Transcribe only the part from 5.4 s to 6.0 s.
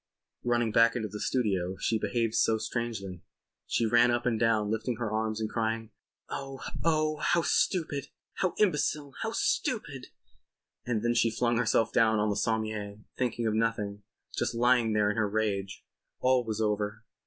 crying: